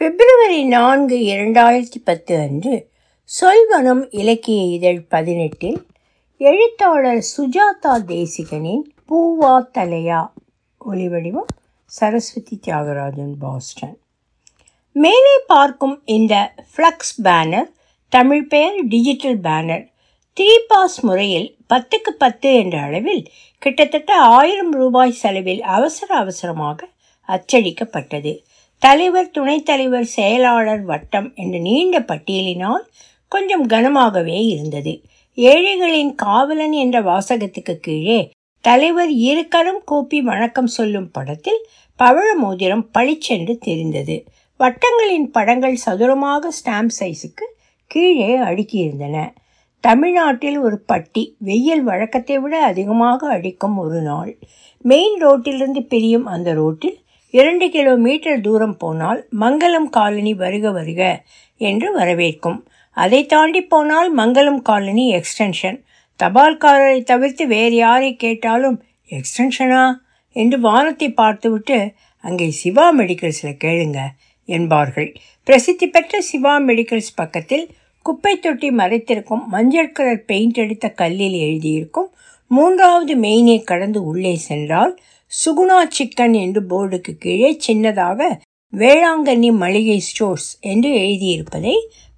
[0.00, 2.88] பிப்ரவரி நான்கு இரண்டாயிரத்தி பத்து அன்று
[3.28, 5.80] சொல்வனம் இலக்கிய இதழ் பதினெட்டில்
[6.36, 10.20] எழுத்தாளர் சுஜாதா தேசிகனின் பூவா தலையா
[10.80, 11.50] ஒளிவடிவம்
[11.84, 13.98] சரஸ்வதி தியாகராஜன் பாஸ்டன்.
[14.92, 17.70] மேலே பார்க்கும் இந்த ஃப்ளக்ஸ் பேனர்
[18.08, 19.84] தமிழ் பெயர் டிஜிட்டல் பேனர்
[20.36, 23.24] த்ரீ பாஸ் முறையில் பத்துக்கு பத்து என்ற அளவில்
[23.58, 26.88] கிட்டத்தட்ட ஆயிரம் ரூபாய் செலவில் அவசர அவசரமாக
[27.28, 28.32] அச்சடிக்கப்பட்டது.
[28.82, 32.84] தலைவர் துணைத் தலைவர் செயலாளர் வட்டம் என்ற நீண்ட பட்டியலினால்
[33.28, 34.92] கொஞ்சம் கனமாகவே இருந்தது.
[35.34, 38.30] ஏழைகளின் காவலன் என்ற வாசகத்துக்கு கீழே
[38.64, 41.60] தலைவர் இருக்கரம் கூப்பி வணக்கம் சொல்லும் படத்தில்
[41.98, 44.16] பவழ மோதிரம் பளிச்சென்று தெரிந்தது.
[44.60, 47.46] வட்டங்களின் படங்கள் சதுரமாக ஸ்டாம்ப் சைஸுக்கு
[47.86, 49.28] கீழே அடுக்கியிருந்தன.
[49.84, 54.38] தமிழ்நாட்டில் ஒரு பட்டி வெயில் வழக்கத்தை விட அதிகமாக அடிக்கும் ஒரு நாள்.
[54.84, 56.98] மெயின் ரோட்டிலிருந்து பிரியும் அந்த ரோட்டில்
[57.34, 61.02] இரண்டு கிலோமீட்டர் தூரம் போனால் மங்களம் காலனி வருக வருக
[61.60, 62.58] என்று வரவேற்கும்.
[62.96, 65.78] அதை தாண்டி போனால் மங்களம் காலனி எக்ஸ்டென்ஷன்
[66.20, 68.78] தபால்காரரை தவிர்த்து வேறு யாரை கேட்டாலும்
[69.10, 69.84] எக்ஸ்டென்ஷனா
[70.36, 71.78] என்று வானத்தை பார்த்துவிட்டு
[72.24, 74.00] அங்கே சிவா மெடிக்கல்ஸில் கேளுங்க
[74.48, 75.10] என்பார்கள்.
[75.46, 77.64] பிரசித்தி பெற்ற சிவா மெடிக்கல்ஸ் பக்கத்தில்
[78.06, 82.10] குப்பை தொட்டி மறைத்திருக்கும் மஞ்சள் கலர் பெயிண்ட் அடித்த கல்லில் எழுதியிருக்கும்
[82.50, 84.92] மூன்றாவது மெயினை கடந்து உள்ளே சென்றால்
[85.32, 88.20] சுகுணா சிக்கன் என்று போர்டுக்கு கீழே சின்னதாக
[88.72, 91.74] வேளாங்கண்ணி மளிகை ஸ்டோர்ஸ் என்று எழுதியிருப்பதை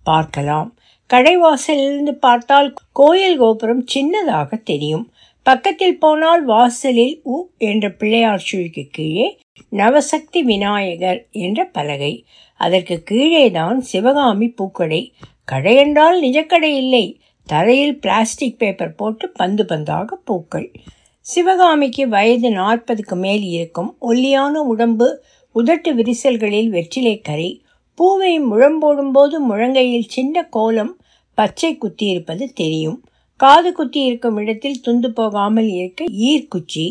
[0.07, 0.71] பார்க்கலாம்.
[1.11, 5.05] கடைவாசலிலிருந்து பார்த்தால் கோயில் கோபுரம் சின்னதாக தெரியும்.
[5.47, 7.37] பக்கத்தில் போனால் வாசலில் உ
[7.69, 9.29] என்ற பிள்ளையார் சுழிக்கு கீழே
[9.73, 12.13] நவசக்தி விநாயகர் என்ற பலகை.
[12.61, 15.03] அதற்கு கீழே தான் சிவகாமி பூக்கடை.
[15.45, 17.05] கடை என்றால் நிஜக்கடை இல்லை.
[17.47, 20.73] தரையில் பிளாஸ்டிக் பேப்பர் போட்டு பந்து பந்தாக பூக்கள்.
[21.21, 27.51] சிவகாமிக்கு வயது நாற்பதுக்கு மேல் இருக்கும் ஒல்லியான உடம்பு உதட்டு விரிசல்களில் வெற்றிலை கரை
[27.95, 30.93] பூவை முழம்போடும் போது முழங்கையில் சின்ன கோலம்
[31.35, 33.05] பச்சை குத்தி இருப்பது தெரியும்.
[33.37, 36.87] காது குத்தி இருக்கும் இடத்தில் துண்டு போகாமல் இருக்க ஈர்க்குச்சி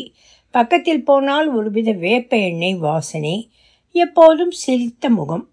[0.50, 3.36] பக்கத்தில் போனால் ஒருவித வேப்ப எண்ணெய் வாசனை
[3.94, 5.44] எப்போதும் சிரித்த முகம்.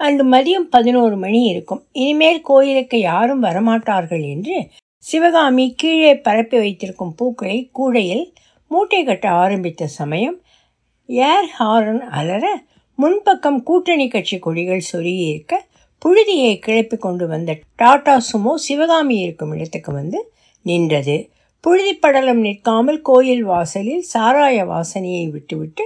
[0.00, 1.82] அன்று மதியம் பதினோரு மணி இருக்கும்.
[1.92, 4.56] இனிமேல் கோயிலுக்கு யாரும் வரமாட்டார்கள் என்று
[5.04, 8.24] சிவகாமி கீழே பரப்பி வைத்திருக்கும் பூக்களை கூடையில்
[8.70, 10.36] மூட்டை கட்ட ஆரம்பித்த சமயம்
[11.08, 12.44] ஏர் ஹாரன் அலற
[12.98, 15.54] முன்பக்கம் கூட்டணி கட்சி கொடிகள் சொருகியிருக்க
[16.02, 20.18] புழுதியை கிளப்பி கொண்டு வந்த டாடா சுமோ சிவகாமி இருக்கும் இடத்துக்கு வந்து
[20.66, 21.16] நின்றது.
[21.64, 25.84] புழுதி படலம் நிற்காமல் கோயில் வாசலில் சாராய வாசனையை விட்டுவிட்டு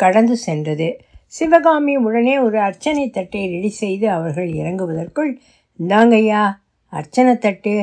[0.00, 0.88] கடந்து சென்றது.
[1.32, 5.30] சிவகாமி உடனே ஒரு அர்ச்சனை தட்டை ரெடி செய்து அவர்கள் இறங்குவதற்குள்
[5.78, 6.42] இந்தாங்கய்யா
[6.92, 7.74] அர்ச்சனை தட்டு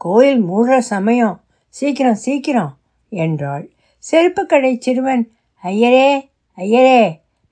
[0.00, 1.36] கோயில் மூடுற சமயம்
[1.74, 2.72] சீக்கிரம் சீக்கிரம்
[3.12, 3.64] என்றாள்.
[3.98, 5.22] செருப்பு கடை சிறுவன்
[5.64, 6.10] ஐயரே
[6.58, 7.02] ஐயரே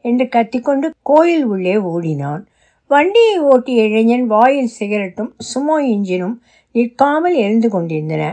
[0.04, 2.42] என்று கத்திக்கொண்டு கோயில் உள்ளே ஓடினான்.
[2.90, 6.36] வண்டியை ஓட்டிய இளைஞன் வாயில் சிகரெட்டும் சுமோ இன்ஜினும்
[6.74, 8.24] நிற்காமல் எரிந்து கொண்டிருந்தன.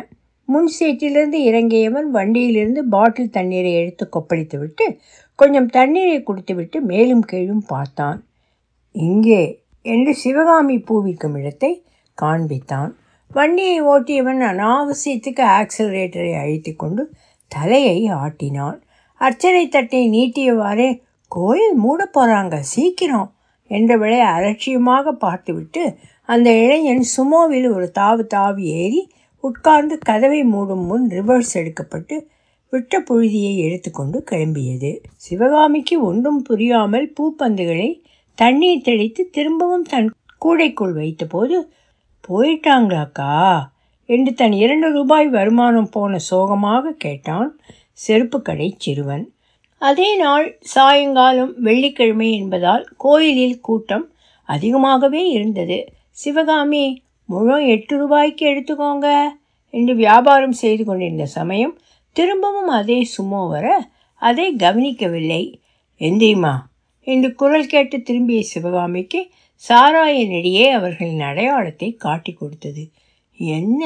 [0.52, 4.86] முன் சீட்டிலிருந்து இறங்கியவன் வண்டியிலிருந்து பாட்டில் தண்ணீரை எடுத்து கொப்பளித்து விட்டு
[5.40, 8.20] கொஞ்சம் தண்ணீரை குடித்துவிட்டு மேலும் கீழும் பார்த்தான்.
[8.96, 9.44] இங்கே
[9.86, 11.72] என்று சிவகாமி பூவிக்கும் இடத்தை
[12.18, 12.92] காண்பித்தான்.
[13.32, 17.04] வண்டியை ஓட்டியவன் அனாவசியத்துக்கு ஆக்சிலரேட்டரை அழித்து கொண்டு
[17.52, 18.80] தலையை ஆட்டினான்.
[19.22, 20.90] அர்ச்சனை தட்டை நீட்டியவாறே
[21.32, 23.30] கோயில் மூட போகிறாங்க சீக்கிரம்
[23.72, 25.84] என்றவளை அலட்சியமாக பார்த்துவிட்டு
[26.30, 29.02] அந்த இளைஞன் சுமோவில் ஒரு தாவு தாவி ஏறி
[29.42, 32.16] உட்கார்ந்து கதவை மூடும் முன் ரிவர்ஸ் எடுக்கப்பட்டு
[32.74, 34.92] விட்ட புழுதியை எடுத்துக்கொண்டு கிளம்பியது.
[35.16, 37.90] சிவகாமிக்கு ஒன்றும் புரியாமல் பூப்பந்துகளை
[38.38, 40.10] தண்ணீர் தெளித்து திரும்பவும் தன்
[40.46, 41.58] கூடைக்குள் வைத்தபோது
[42.28, 43.34] போயிட்டாங்களாக்கா
[44.10, 47.50] என்று தன் இரண்டு ரூபாய் வருமானம் போன சோகமாக கேட்டான்
[47.94, 49.26] செருப்பு கடை சிறுவன்.
[49.82, 54.06] அதே நாள் சாயங்காலம் வெள்ளிக்கிழமை என்பதால் கோயிலில் கூட்டம்
[54.50, 55.78] அதிகமாகவே இருந்தது.
[56.10, 56.86] சிவகாமி
[57.32, 59.08] முழம் எட்டு ரூபாய்க்கு எடுத்துக்கோங்க
[59.74, 61.76] என்று வியாபாரம் செய்து கொண்டிருந்த சமயம்
[62.16, 63.68] திரும்பவும் அதே சுமோ வர
[64.22, 65.44] அதை கவனிக்கவில்லை.
[66.02, 66.56] எந்திரிமா
[67.08, 69.20] என்று குரல் கேட்டு திரும்பிய சிவகாமிக்கு
[69.70, 72.84] சாராய நெடியே அவர்களின் அடையாளத்தை காட்டி கொடுத்தது.
[73.38, 73.84] என்ன?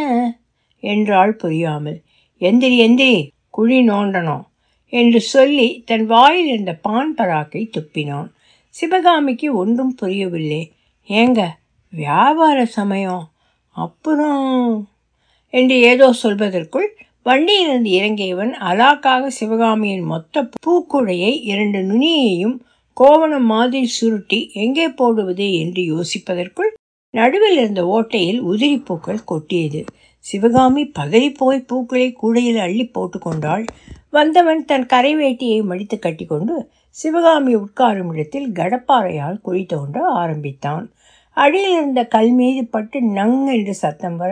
[0.83, 2.00] என்றால் புரியாமல்.
[2.42, 3.15] எந்திரி எந்திரி
[3.50, 4.45] குழி நோண்டணும்
[4.94, 8.30] என்று சொல்லி தன் வாயில் இருந்த பான் பராக்கை துப்பினான்.
[8.75, 10.63] சிவகாமிக்கு ஒன்றும் புரியவில்லை.
[11.09, 11.42] ஏங்க
[11.94, 13.24] வியாபார சமயம்.
[13.75, 14.75] அப்புறம்
[15.54, 16.88] என்று ஏதோ சொல்வதற்குள்
[17.25, 22.57] வண்டியிலிருந்து இறங்கியவன் அலாக்காக சிவகாமியின் மொத்த பூக்குழையை இரண்டு நுனியையும்
[22.98, 26.72] கோவணம் மாதிரி சுருட்டி எங்கே போடுவது என்று யோசிப்பதற்குள்
[27.13, 29.81] நடுவில் இருந்த ஓட்டையில் உதிரி பூக்கள் கொட்டியது.
[30.25, 33.63] சிவகாமி பதறி போய் பூக்களை கூடையில் அள்ளி போட்டுக்கொண்டாள்.
[34.10, 36.56] வந்தவன் தன் கரை வேட்டியை மடித்து கட்டிக்கொண்டு
[36.98, 40.86] சிவகாமி உட்காரும் இடத்தில் கடப்பாறையால் குழி தோன்ற ஆரம்பித்தான்.
[41.37, 44.31] அடியில் இருந்த கல் மீது பட்டு நங் என்று சத்தம் வர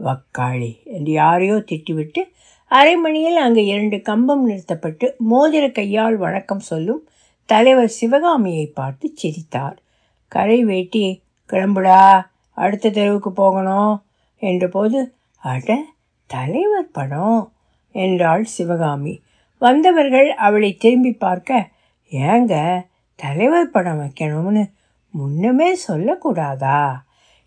[0.00, 2.22] வக்காளி என்று யாரையோ திட்டிவிட்டு
[2.70, 7.02] அரை மணியில் அங்கு இரண்டு கம்பம் நிறுத்தப்பட்டு மோதிர கையால் வணக்கம் சொல்லும்
[7.48, 9.76] தலைவர் சிவகாமியை பார்த்து சிரித்தார்.
[10.32, 11.02] கரை வேட்டி
[11.50, 11.98] கிளம்புடா
[12.58, 13.94] அடுத்த தெருவுக்கு போகணும்
[14.42, 15.00] என்றபோது
[15.42, 15.68] அட
[16.30, 17.42] தலைவர் படம்
[17.94, 19.14] என்றாள் சிவகாமி.
[19.62, 21.68] வந்தவர்கள் அவளை திரும்பி பார்க்க
[22.12, 22.54] ஏங்க
[23.18, 24.64] தலைவர் படம் வைக்கணும்னு
[25.18, 26.80] முன்னமே சொல்லக்கூடாதா?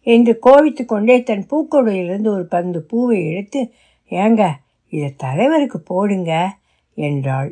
[0.07, 3.61] என்று கோவித்து கொண்டே தன் பூக்கொடையிலிருந்து ஒரு பந்து பூவை எடுத்து
[4.11, 4.43] ஏங்க
[4.93, 6.33] இதை தலைவருக்கு போடுங்க
[6.97, 7.51] என்றாள்.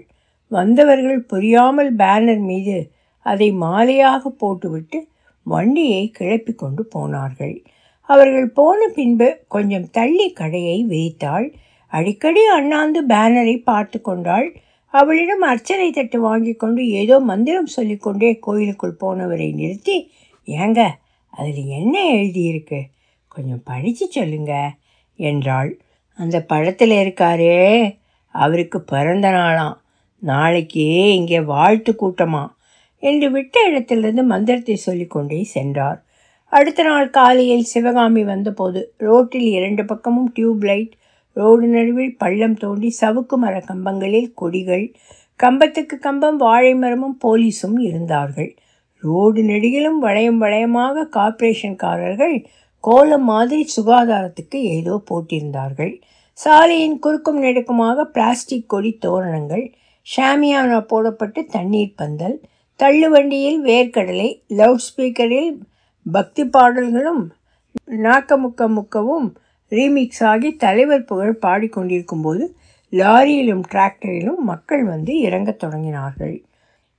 [0.52, 2.78] வந்தவர்கள் புரியாமல் பேனர் மீது
[3.26, 5.00] அதை மாலையாக போட்டுவிட்டு
[5.46, 7.56] வண்டியை கிளப்பி கொண்டு போனார்கள்.
[8.10, 11.48] அவர்கள் போன பின்பு கொஞ்சம் தள்ளி கடையை விரித்தாள்.
[11.94, 14.48] அடிக்கடி அண்ணாந்து பேனரை பார்த்து கொண்டாள்.
[14.98, 19.98] அவளிடம் அர்ச்சனை தட்டு வாங்கி கொண்டு ஏதோ மந்திரம் சொல்லிக்கொண்டே கோயிலுக்குள் போனவரை நிறுத்தி
[20.48, 20.82] ஏங்க
[21.34, 22.80] அதில் என்ன எழுதியிருக்கு?
[23.28, 24.54] கொஞ்சம் படித்து சொல்லுங்க
[25.20, 25.72] என்றாள்.
[26.20, 27.58] அந்த படத்தில் இருக்காரே
[28.36, 29.76] அவருக்கு பிறந்த நாளாம்.
[30.22, 32.44] நாளைக்கு இங்கே வாழ்த்து கூட்டமா?
[33.04, 36.00] என்று விட்ட இடத்திலிருந்து மந்திரத்தை சொல்லிக்கொண்டே சென்றார்.
[36.52, 40.94] அடுத்த நாள் காலையில் சிவகாமி வந்தபோது ரோட்டில் இரண்டு பக்கமும் டியூப் லைட்
[41.36, 44.86] ரோடு நடுவில் பள்ளம் தோண்டி சவுக்கு மர கம்பங்களில் கொடிகள்
[45.40, 48.52] கம்பத்துக்கு கம்பம் வாழை மரமும் போலீஸும் இருந்தார்கள்.
[49.04, 52.36] ரோடு நெடுகிலும் வளையம் வளையமாக கார்ப்பரேஷன்காரர்கள்
[52.84, 55.94] கோலம் மாதிரி சுகாதாரத்துக்கு ஏதோ போட்டிருந்தார்கள்.
[56.40, 59.66] சாலையின் குறுக்கும் நெடுக்குமாக பிளாஸ்டிக் கொடி தோரணங்கள்
[60.08, 62.36] ஷாமியானா போடப்பட்டு தண்ணீர் பந்தல்
[62.80, 65.52] தள்ளுவண்டியில் வேர்க்கடலை லவுட் ஸ்பீக்கரில்
[66.06, 67.24] பக்தி பாடல்களும்
[68.06, 69.28] நாக்கமுக்க முக்கவும்
[69.72, 72.56] ரீமிக்ஸ் ஆகி தலைவர் புகழ் பாடிக்கொண்டிருக்கும் போது
[72.92, 76.36] லாரியிலும் டிராக்டரிலும் மக்கள் வந்து இறங்கத் தொடங்கினார்கள்.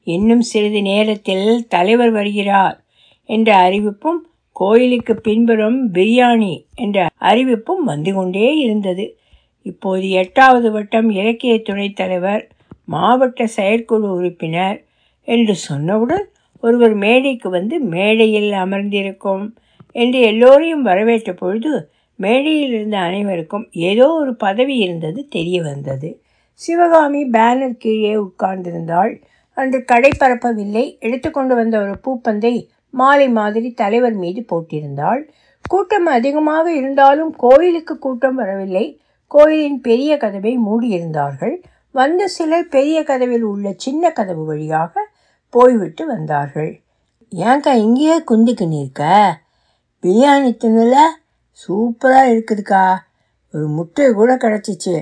[0.07, 2.85] இன்னும் சிறிது நேரத்தில் தலைவர் வருகிறார்
[3.29, 4.21] என்ற அறிவிப்பும்
[4.53, 9.17] கோயிலுக்கு பின்புறம் பிரியாணி என்ற அறிவிப்பும் வந்து கொண்டே இருந்தது.
[9.63, 12.43] இப்போது எட்டாவது வட்டம் இலக்கிய துணைத் தலைவர்
[12.85, 14.85] மாவட்ட செயற்குழு உறுப்பினர்
[15.29, 16.25] என்று சொன்னவுடன்
[16.61, 19.45] ஒருவர் மேடைக்கு வந்து மேடையில் அமர்ந்திருக்கும்
[19.93, 21.73] என்று எல்லோரையும் வரவேற்ற பொழுது
[22.17, 26.21] மேடையில் இருந்த அனைவருக்கும் ஏதோ ஒரு பதவி இருந்தது தெரிய வந்தது.
[26.53, 29.23] சிவகாமி பேனர் கீழே உட்கார்ந்திருந்தாள்.
[29.57, 30.99] அன்று கடை பரப்பவில்லை.
[30.99, 35.23] எடுத்துக்கொண்டு வந்த ஒரு பூப்பந்தை மாலை மாதிரி தலைவர் மீது போட்டிருந்தாள்.
[35.69, 39.01] கூட்டம் அதிகமாக இருந்தாலும் கோயிலுக்கு கூட்டம் வரவில்லை.
[39.27, 41.55] கோயிலின் பெரிய கதவை மூடியிருந்தார்கள்.
[41.91, 45.09] வந்த சிலர் பெரிய கதவில் உள்ள சின்ன கதவு வழியாக
[45.51, 46.81] போய்விட்டு வந்தார்கள்.
[47.33, 49.03] ஏன்க்கா இங்கேயே குந்திக்கு நிற்க
[50.03, 50.97] பிரியாணி தின்னல?
[51.61, 52.85] சூப்பராக இருக்குதுக்கா.
[53.55, 54.97] ஒரு முட்டை கூட கிடச்சிச்சு.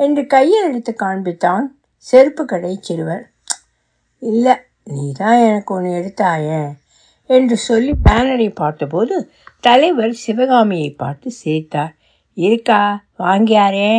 [0.00, 1.66] என்று கையில் எடுத்து காண்பித்தான்
[2.06, 3.24] செருப்பு கடை சிறுவர்.
[4.22, 4.54] இல்லை
[4.90, 6.62] நீ தான் எனக்கு ஒன்று எடுத்தாயே
[7.30, 9.16] என்று சொல்லி பேனரை பார்த்தபோது
[9.64, 11.92] தலைவர் சிவகாமியை பார்த்து சிரித்தார்.
[12.36, 12.80] இருக்கா
[13.18, 13.92] வாங்கியாரே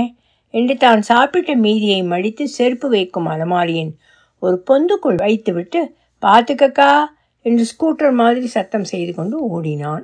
[0.54, 3.94] என்று தான் சாப்பிட்ட மீதியை மடித்து செருப்பு வைக்கும் அலமாரியின்
[4.42, 5.82] ஒரு பொந்துக்குள் வைத்துவிட்டு
[6.24, 6.92] பார்த்துக்கக்கா
[7.46, 10.04] என்று ஸ்கூட்டர் மாதிரி சத்தம் செய்து கொண்டு ஓடினான்.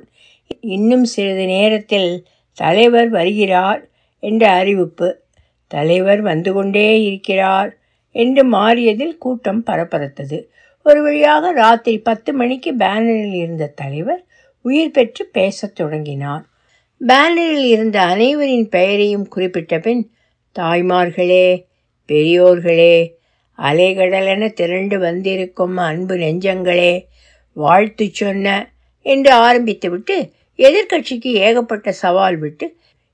[0.58, 3.88] இன்னும் சிறிது நேரத்தில் தலைவர் வருகிறார்
[4.22, 5.08] என்ற அறிவிப்பு.
[5.66, 7.78] தலைவர் வந்து கொண்டே இருக்கிறார்
[8.10, 10.38] என்று மாறியதில் கூட்டம் பரபரத்தது.
[10.82, 14.22] ஒரு வழியாக ராத்திரி பத்து மணிக்கு பேனரில் இருந்த தலைவர்
[14.62, 16.44] உயிர் பெற்று பேசத் தொடங்கினார்.
[17.00, 20.02] பேனரில் இருந்த அனைவரின் பெயரையும் குறிப்பிட்ட பின்
[20.58, 21.46] தாய்மார்களே
[22.08, 22.96] பெரியோர்களே
[23.58, 26.92] அலைகடலென திரண்டு வந்திருக்கும் அன்பு நெஞ்சங்களே
[27.56, 28.74] வாழ்த்து சொன்ன
[29.06, 30.16] என்று ஆரம்பித்துவிட்டு
[30.60, 32.66] எதிர்க்கட்சிக்கு ஏகப்பட்ட சவால் விட்டு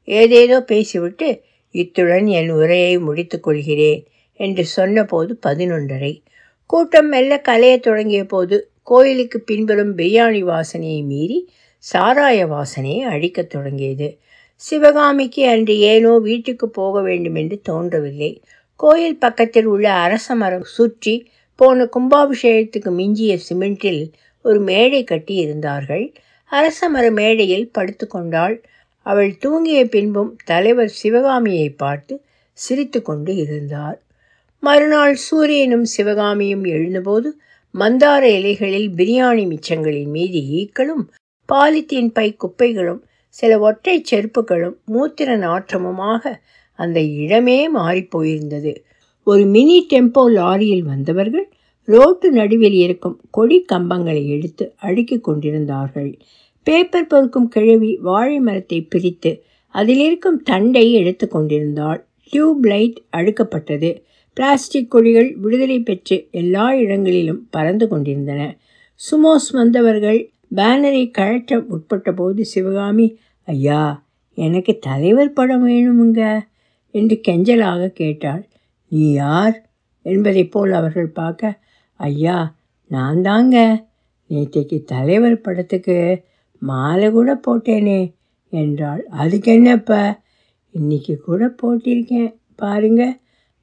[0.08, 1.28] ஏதேதோ பேசிவிட்டு
[1.74, 4.00] இத்துடன் என் உரையை முடித்துக்கொள்கிறேன்
[4.40, 6.12] என்று சொன்னபோது பதினொன்றரை.
[6.66, 11.38] கூட்டம் மெல்ல கலையத் தொடங்கிய போது கோயிலுக்கு பின்புறம் பிரியாணி வாசனையை மீறி
[11.92, 14.08] சாராய வாசனையை அழிக்கத் தொடங்கியது.
[14.54, 18.30] சிவகாமிக்கு அன்று ஏனோ வீட்டுக்கு போக வேண்டும் என்று தோன்றவில்லை.
[18.80, 21.14] கோயில் பக்கத்தில் உள்ள அரச மரம் சுற்றி
[21.58, 24.02] போன கும்பாபிஷேகத்துக்கு மிஞ்சிய சிமெண்டில்
[24.44, 26.06] ஒரு மேடை கட்டி இருந்தார்கள்.
[26.50, 28.56] அரச மர மேடையில் படுத்து கொண்டாள்
[29.06, 32.14] அவள் தூங்கிய பின்பும் தலைவர் சிவகாமியை பார்த்து
[32.58, 33.98] சிரித்து கொண்டு இருந்தார்.
[34.62, 37.28] மறுநாள் சூரியனும் சிவகாமியும் எழுந்தபோது
[37.74, 41.04] மந்தார இலைகளில் பிரியாணி மிச்சங்களின் மீது ஈக்களும்
[41.48, 43.02] பாலித்தீன் பை குப்பைகளும்
[43.36, 46.22] சில ஒற்றை செருப்புகளும் மூத்திர நாற்றமுமாக
[46.78, 48.72] அந்த இடமே மாறிப்போயிருந்தது
[49.26, 51.46] ஒரு மினி டெம்போ லாரியில் வந்தவர்கள்
[51.86, 56.18] ரோட்டு நடுவில் இருக்கும் கொடி கம்பங்களை எடுத்து அடுக்கிக் கொண்டிருந்தார்கள்.
[56.62, 59.42] பேப்பர் பொறுக்கும் கிழவி வாழை மரத்தை பிரித்து
[59.74, 62.06] அதிலிருக்கும் தண்டை எடுத்து கொண்டிருந்தாள்.
[62.30, 64.02] Tube light அடுக்கப்பட்டது.
[64.32, 68.56] பிளாஸ்டிக் கொடிகள் விடுதலை பெற்று எல்லா இடங்களிலும் பறந்து கொண்டிருந்தன.
[69.00, 76.40] சுமோஸ் வந்தவர்கள் பேனரை கழற்ற முற்பட்ட போது சிவகாமி ஐயா எனக்கு தலைவர் படம் வேணுமுங்க
[76.90, 78.48] என்று கெஞ்சலாக கேட்டாள்.
[78.88, 79.70] நீ யார்?
[80.02, 81.58] என்பதைப் போல் அவர்கள் பார்க்க
[82.00, 82.36] ஐயா
[82.90, 83.56] நான் தாங்க.
[84.30, 85.96] நேற்றைக்கு தலைவர் படத்துக்கு
[86.62, 88.00] மாலை கூட போட்டேனே
[88.52, 89.02] என்றாள்.
[89.10, 89.92] அதுக்கு என்னப்ப?
[90.74, 93.02] இன்னைக்கு கூட போட்டிருக்கேன் பாருங்க.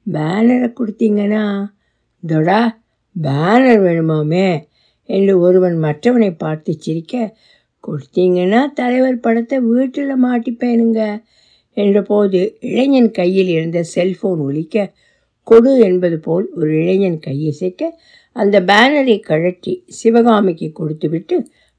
[0.06, 1.44] பேனரை கொடுத்தீங்கன்னா
[2.22, 2.60] தொடா
[3.16, 4.48] பேனர் வேணுமாமே
[5.08, 7.14] என்று ஒருவன் மற்றவனை பார்த்து சிரிக்க
[7.84, 11.00] கொடுத்தீங்கன்னா தலைவர் படத்தை வீட்டில் மாட்டிப்பேனுங்க
[11.76, 14.92] என்றபோது இளைஞன் கையில் இருந்த செல்போன் ஒலிக்க
[15.46, 17.82] கொடு என்பது போல் ஒரு இளைஞன் கையசைக்க
[18.36, 21.36] அந்த பேனரை கழற்றி சிவகாமிக்கு கொடுத்துவிட்டு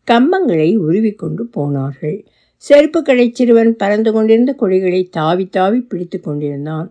[0.08, 2.18] கம்பங்களை உருவிக்கொண்டு போனார்கள்.
[2.66, 6.88] செருப்பு கடை சிறுவன் பறந்து கொண்டிருந்த கொடிகளை தாவி தாவி பிடித்து கொண்டிருந்தான்.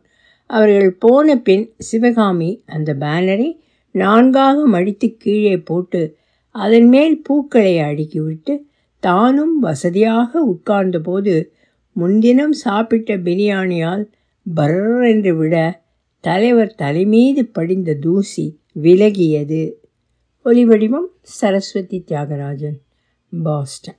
[0.50, 3.48] அவர்கள் போன பின் சிவகாமி அந்த பேனரை
[3.94, 6.02] நான்காக மடித்து கீழே போட்டு
[6.54, 8.54] அதன் மேல் பூக்களை அடுக்கிவிட்டு
[9.02, 11.34] தானும் வசதியாக உட்கார்ந்தபோது
[11.96, 14.04] முன்தினம் சாப்பிட்ட பிரியாணியால்
[14.46, 15.56] பர் என்று விட
[16.24, 18.46] தலைவர் தலைமீது படிந்த தூசி
[18.82, 19.72] விலகியது.
[20.44, 22.78] ஒலிவடிவம் சரஸ்வதி தியாகராஜன்
[23.42, 23.98] பாஸ்டன்.